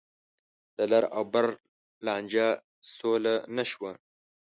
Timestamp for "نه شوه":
3.55-3.91